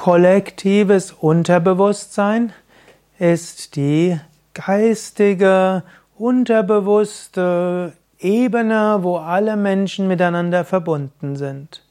[0.00, 2.54] Kollektives Unterbewusstsein
[3.18, 4.18] ist die
[4.54, 5.82] geistige,
[6.16, 11.84] unterbewusste Ebene, wo alle Menschen miteinander verbunden sind.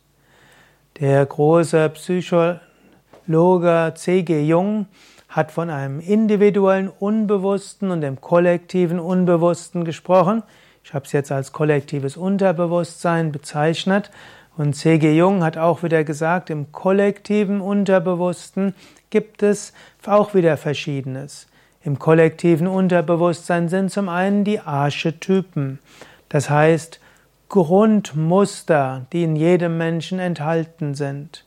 [0.99, 4.41] Der große Psychologe C.G.
[4.41, 4.87] Jung
[5.27, 10.41] hat von einem individuellen Unbewussten und dem kollektiven Unbewussten gesprochen.
[10.83, 14.09] Ich habe es jetzt als kollektives Unterbewusstsein bezeichnet.
[14.57, 15.15] Und C.G.
[15.15, 18.75] Jung hat auch wieder gesagt, im kollektiven Unterbewussten
[19.09, 19.73] gibt es
[20.05, 21.47] auch wieder Verschiedenes.
[21.83, 25.79] Im kollektiven Unterbewusstsein sind zum einen die Archetypen,
[26.27, 26.99] das heißt
[27.47, 31.45] Grundmuster, die in jedem Menschen enthalten sind.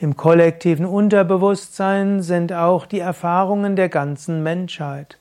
[0.00, 5.18] Im kollektiven Unterbewusstsein sind auch die Erfahrungen der ganzen Menschheit.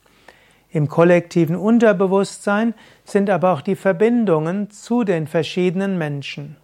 [0.69, 2.73] Im kollektiven Unterbewusstsein
[3.05, 6.57] sind aber auch die Verbindungen zu den verschiedenen Menschen.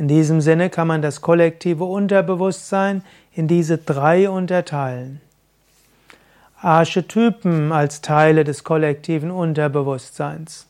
[0.00, 3.04] In diesem Sinne kann man das kollektive Unterbewusstsein
[3.34, 5.20] in diese drei unterteilen.
[6.62, 10.66] Archetypen als Teile des kollektiven Unterbewusstseins.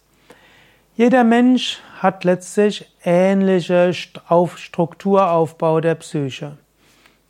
[0.96, 6.56] Jeder Mensch hat letztlich ähnliche Strukturaufbau der Psyche.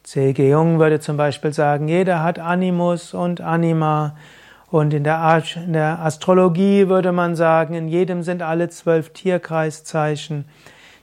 [0.02, 0.48] C.G.
[0.48, 4.16] Jung würde zum Beispiel sagen, jeder hat Animus und Anima.
[4.70, 10.46] Und in der, in der Astrologie würde man sagen, in jedem sind alle zwölf Tierkreiszeichen.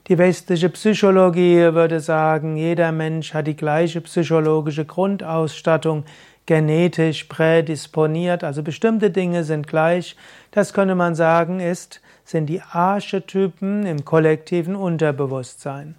[0.08, 6.04] Die westliche Psychologie würde sagen, jeder Mensch hat die gleiche psychologische Grundausstattung,
[6.46, 10.16] genetisch prädisponiert, also bestimmte Dinge sind gleich.
[10.50, 15.94] Das könnte man sagen, ist, sind die Archetypen im kollektiven Unterbewusstsein.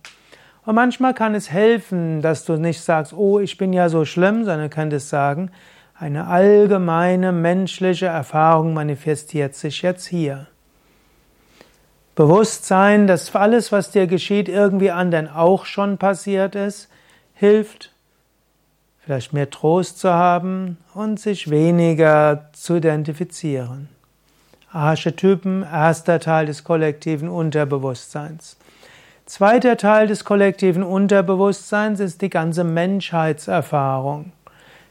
[0.66, 4.44] Und manchmal kann es helfen, dass du nicht sagst, oh, ich bin ja so schlimm,
[4.44, 5.52] sondern könntest sagen,
[5.94, 10.48] eine allgemeine menschliche Erfahrung manifestiert sich jetzt hier.
[12.20, 16.90] Bewusstsein, dass alles, was dir geschieht, irgendwie anderen auch schon passiert ist,
[17.34, 17.94] hilft,
[18.98, 23.88] vielleicht mehr Trost zu haben und sich weniger zu identifizieren.
[24.70, 28.58] Archetypen, erster Teil des kollektiven Unterbewusstseins.
[29.26, 34.34] Zweiter Teil des kollektiven Unterbewusstseins ist die ganze Menschheitserfahrung.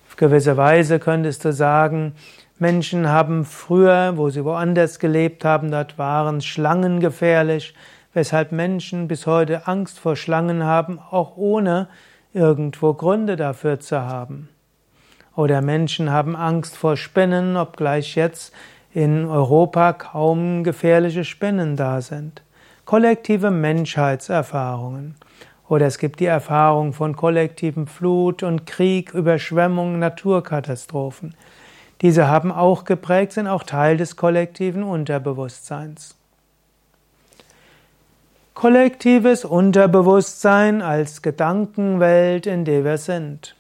[0.09, 2.15] Auf gewisse Weise könntest du sagen,
[2.61, 7.75] Menschen haben früher, wo sie woanders gelebt haben, dort waren Schlangen gefährlich,
[8.15, 11.89] weshalb Menschen bis heute Angst vor Schlangen haben, auch ohne
[12.33, 14.49] irgendwo Gründe dafür zu haben.
[15.37, 18.53] Oder Menschen haben Angst vor Spinnen, obgleich jetzt
[18.93, 22.43] in Europa kaum gefährliche Spinnen da sind.
[22.85, 25.15] Kollektive Menschheitserfahrungen.
[25.69, 31.35] Oder es gibt die Erfahrung von kollektivem Flut und Krieg, Überschwemmungen, Naturkatastrophen.
[32.01, 36.15] Diese haben auch geprägt, sind auch Teil des kollektiven Unterbewusstseins.
[38.55, 43.55] Kollektives Unterbewusstsein als Gedankenwelt, in der wir sind.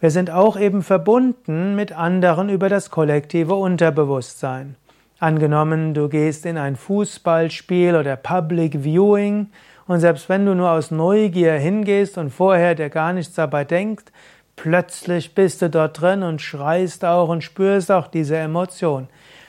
[0.00, 4.76] Wir sind auch eben verbunden mit anderen über das kollektive Unterbewusstsein.
[5.18, 9.50] Angenommen, du gehst in ein Fußballspiel oder Public Viewing
[9.86, 14.04] und selbst wenn du nur aus Neugier hingehst und vorher dir gar nichts dabei denkst,
[14.62, 19.08] Plötzlich bist du dort drin und schreist auch und spürst auch diese Emotion.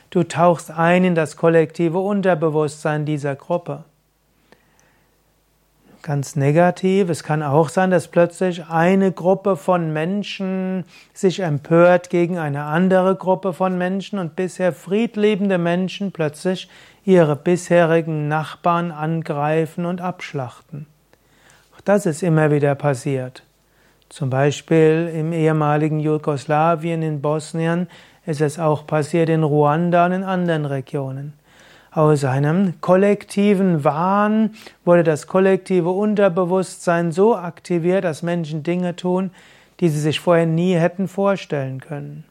[0.09, 3.83] Du tauchst ein in das kollektive Unterbewusstsein dieser Gruppe.
[6.01, 12.37] Ganz negativ, es kann auch sein, dass plötzlich eine Gruppe von Menschen sich empört gegen
[12.37, 16.69] eine andere Gruppe von Menschen und bisher friedliebende Menschen plötzlich
[17.03, 20.87] ihre bisherigen Nachbarn angreifen und abschlachten.
[21.75, 23.43] Auch das ist immer wieder passiert.
[24.11, 27.87] Zum Beispiel im ehemaligen Jugoslawien, in Bosnien,
[28.25, 31.31] ist es auch passiert in Ruanda und in anderen Regionen.
[31.91, 39.31] Aus einem kollektiven Wahn wurde das kollektive Unterbewusstsein so aktiviert, dass Menschen Dinge tun,
[39.79, 42.25] die sie sich vorher nie hätten vorstellen können.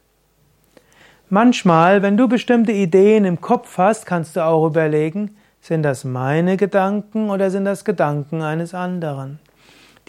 [1.29, 6.57] Manchmal, wenn du bestimmte Ideen im Kopf hast, kannst du auch überlegen, sind das meine
[6.57, 9.39] Gedanken oder sind das Gedanken eines anderen?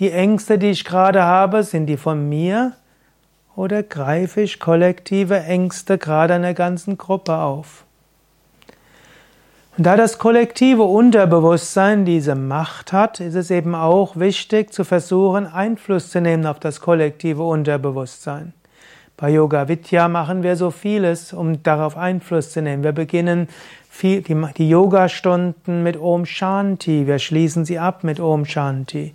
[0.02, 2.72] Die Ängste, die ich gerade habe, sind die von mir
[3.54, 7.84] oder greife ich kollektive Ängste gerade einer ganzen Gruppe auf?
[9.78, 15.46] Und da das kollektive Unterbewusstsein diese Macht hat, ist es eben auch wichtig zu versuchen,
[15.46, 18.54] Einfluss zu nehmen auf das kollektive Unterbewusstsein.
[19.16, 22.82] Bei Yoga Vidya machen wir so vieles, um darauf Einfluss zu nehmen.
[22.82, 23.46] Wir beginnen
[24.02, 24.20] die,
[24.56, 29.14] die Yoga-Stunden mit Om Shanti, wir schließen sie ab mit Om Shanti.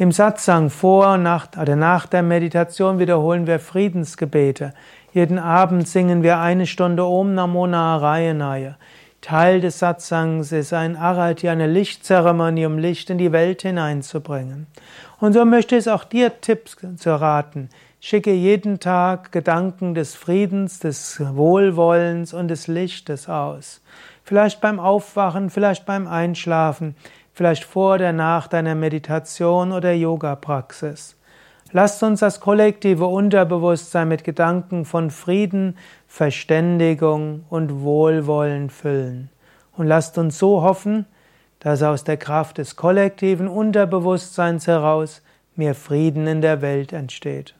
[0.00, 4.72] Im Satsang vor und nach, oder nach der Meditation wiederholen wir Friedensgebete.
[5.12, 8.76] Jeden Abend singen wir eine Stunde Om Namo Narayanaya.
[9.22, 14.68] Teil des Satsangs ist ein Arati, eine Lichtzeremonie, um Licht in die Welt hineinzubringen.
[15.18, 17.68] Und so möchte ich auch dir Tipps zu raten.
[17.98, 23.80] Schicke jeden Tag Gedanken des Friedens, des Wohlwollens und des Lichtes aus.
[24.22, 26.94] Vielleicht beim Aufwachen, vielleicht beim Einschlafen,
[27.38, 31.14] vielleicht vor oder nach deiner Meditation oder Yoga-Praxis.
[31.70, 35.76] Lasst uns das kollektive Unterbewusstsein mit Gedanken von Frieden,
[36.08, 39.30] Verständigung und Wohlwollen füllen.
[39.76, 41.06] Und lasst uns so hoffen,
[41.60, 45.22] dass aus der Kraft des kollektiven Unterbewusstseins heraus
[45.54, 47.54] mehr Frieden in der Welt entsteht.